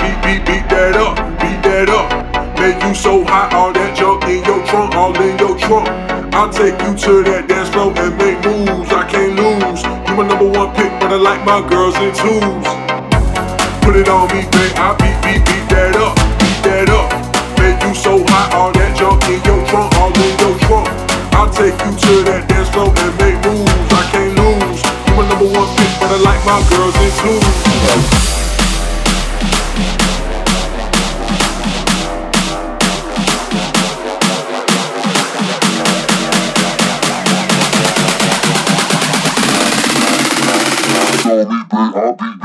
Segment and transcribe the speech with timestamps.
[0.00, 2.08] beat, beat beat that up, beat that up.
[2.56, 5.88] Man, you so hot, all that junk in your trunk, all in your trunk.
[6.32, 8.92] I'll take you to that dance floor and make moves.
[8.92, 9.82] I can't lose.
[9.84, 12.66] You my number one pick, but I like my girls in twos.
[13.84, 14.74] Put it on me, babe.
[14.76, 17.08] I beat, beat, beat that up, beat that up.
[17.60, 20.88] Man, you so hot, all that junk in your trunk, all in your trunk.
[21.36, 23.92] I'll take you to that dance floor and make moves.
[23.92, 24.80] I can't lose.
[25.08, 28.39] You my number one pick, but I like my girls in twos.
[41.88, 42.39] Put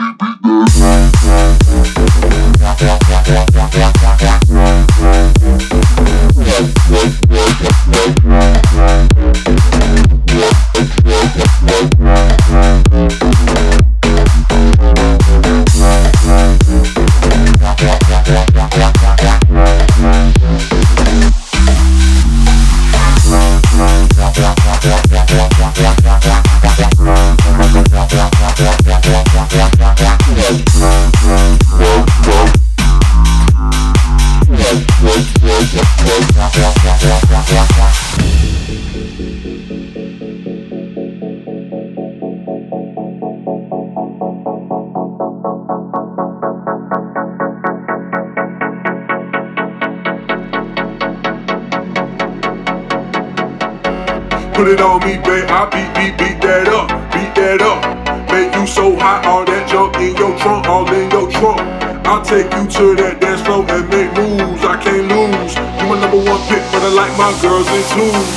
[67.05, 68.29] like my girls in twos.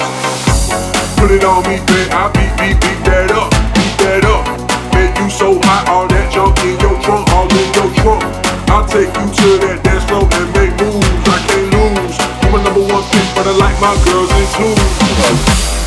[1.17, 2.13] Put it on me, babe.
[2.13, 4.45] I beat, beat, beat that up, beat that up.
[4.93, 8.25] Man, you so hot, all that junk in your trunk, all in your trunk.
[8.69, 11.09] I'll take you to that dance floor and make moves.
[11.33, 12.17] I can't lose.
[12.45, 15.78] You my number one pick, but I like my girls in twos.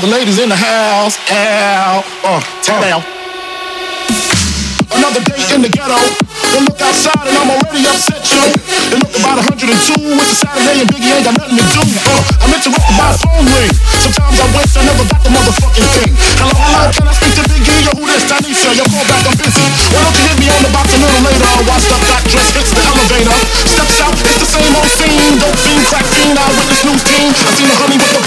[0.00, 3.04] The ladies in the house, ow, uh, turn down.
[4.96, 6.00] Another day in the ghetto.
[6.56, 8.40] Then look outside and I'm already upset, yo.
[8.88, 9.68] They look about 102.
[9.68, 11.82] It's a Saturday and Biggie ain't got nothing to do.
[11.84, 13.72] Uh, I'm interrupted by a phone ring.
[14.00, 16.12] Sometimes I wish I never got the motherfucking thing.
[16.40, 17.80] Hello, hello, can I speak to Biggie?
[17.84, 18.24] Yo, who this?
[18.24, 18.72] Tanisha.
[18.72, 19.64] Yo, call back, I'm busy.
[19.92, 21.44] Why don't you hit me on the box a little later?
[21.44, 23.36] I washed up, got dressed, hits the elevator.
[23.68, 25.36] Steps out, it's the same old scene.
[25.38, 27.30] Dope fiend, crack fiend, out with this new team.
[27.36, 28.19] I seen the honey with the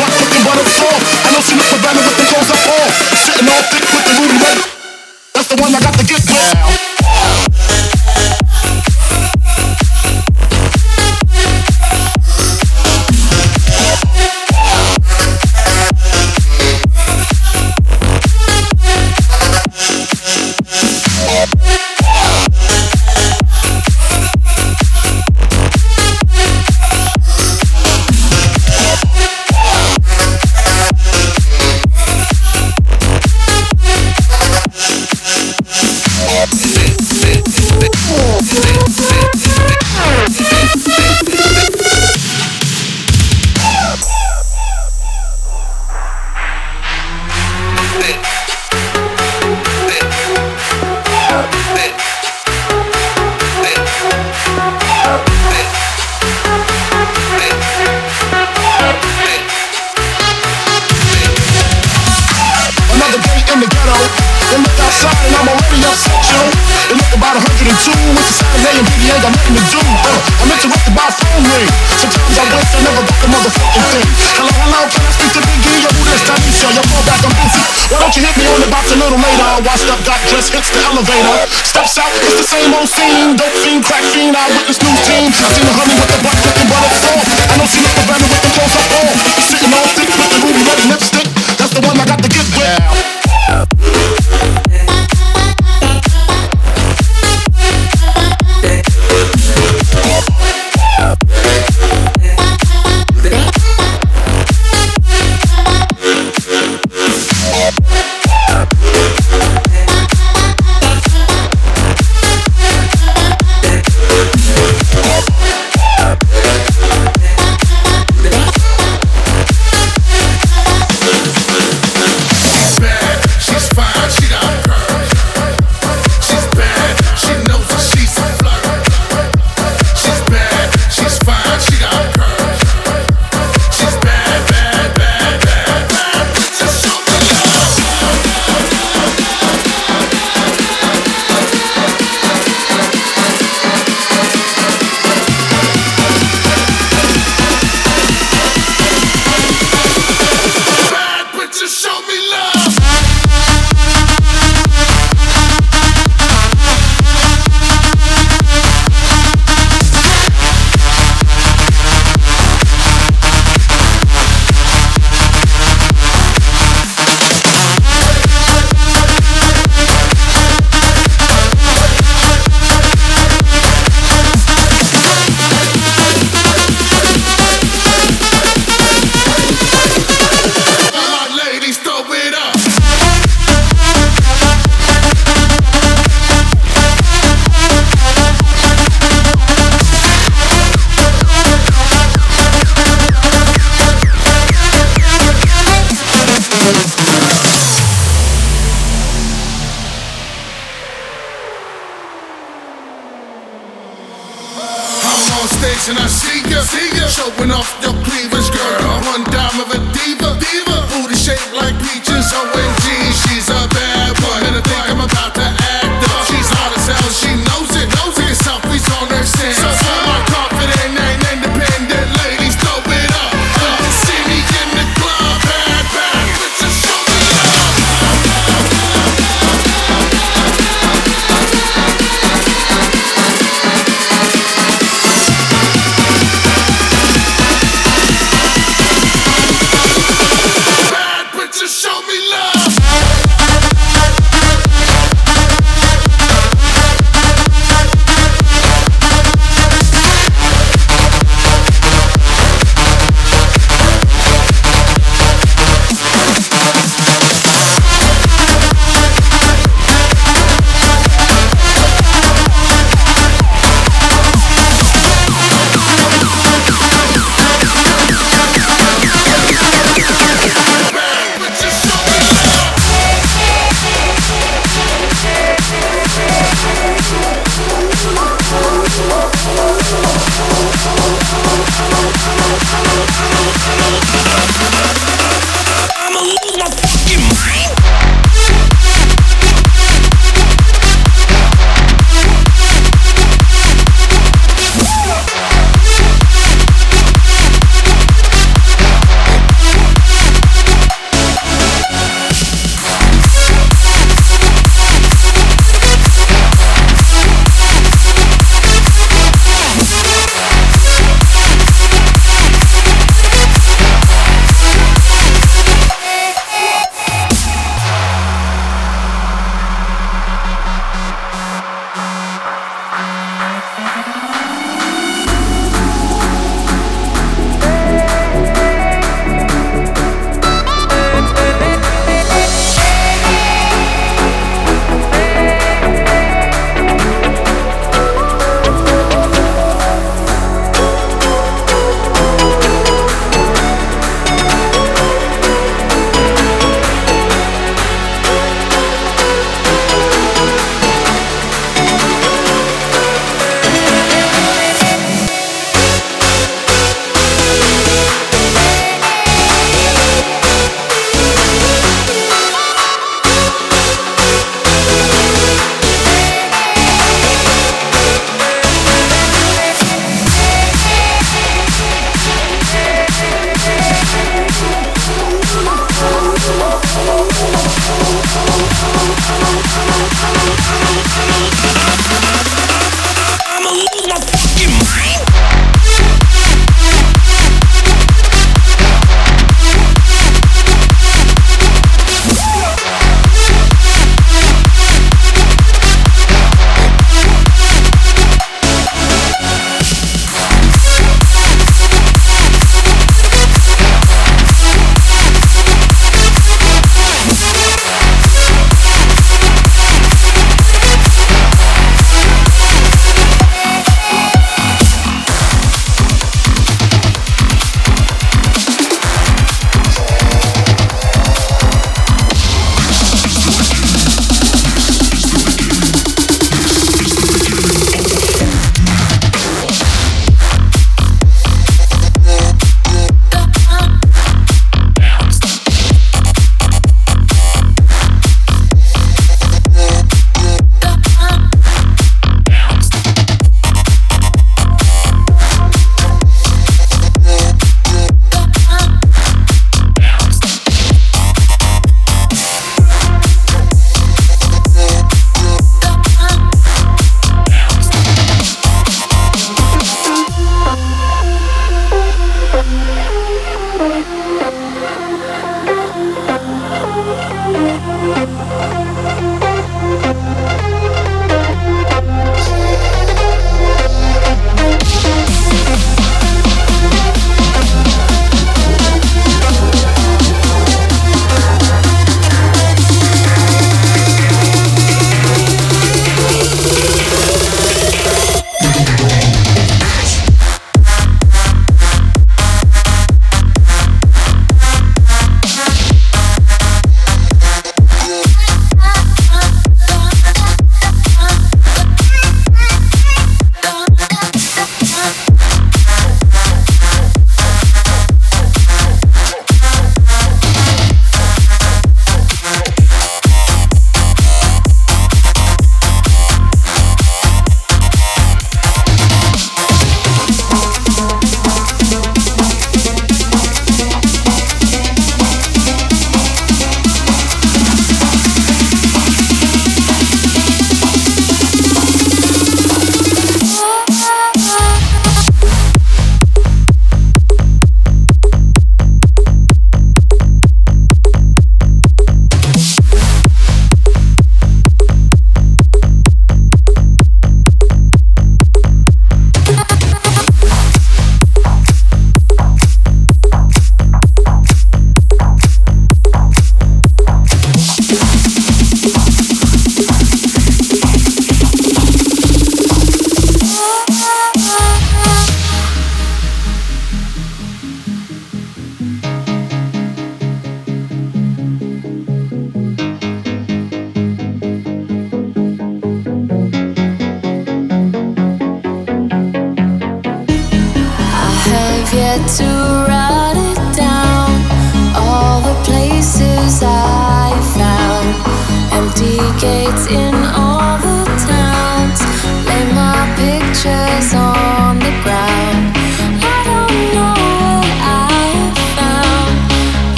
[71.20, 71.70] phone ring.
[72.00, 74.08] Sometimes I wish I never got the motherfucking thing.
[74.40, 75.42] Hello, hello, can I speak Mr.
[75.50, 76.70] Biggie, yo, who this Tanisha?
[76.78, 77.58] Yo, fall back, I'm busy.
[77.90, 79.50] Why don't you hit me on the box a little later?
[79.66, 81.50] Washed up, got dressed, hits the elevator.
[81.66, 83.34] Steps out, it's the same old scene.
[83.34, 85.34] Dope fiend, crack fiend, eyewitness news team.
[85.34, 87.34] I seen the honey with the butt cooking, but it's soft.
[87.50, 89.10] I know she look better with the clothes up on.
[89.42, 91.28] Sitting all thick with the ruby red lipstick.
[91.58, 93.14] That's the one I got to get with.
[94.64, 94.73] She's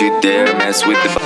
[0.00, 1.17] you dare mess with the